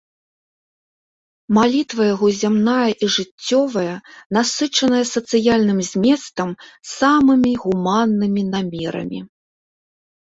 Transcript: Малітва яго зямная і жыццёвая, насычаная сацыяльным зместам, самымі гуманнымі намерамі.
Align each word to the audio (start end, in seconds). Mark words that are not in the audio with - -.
Малітва 1.57 2.03
яго 2.13 2.27
зямная 2.41 2.87
і 3.07 3.09
жыццёвая, 3.17 3.93
насычаная 4.37 5.03
сацыяльным 5.13 5.79
зместам, 5.93 6.49
самымі 6.97 7.53
гуманнымі 7.65 8.41
намерамі. 8.53 9.19